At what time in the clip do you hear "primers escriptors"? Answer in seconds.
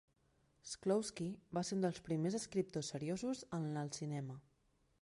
2.09-2.91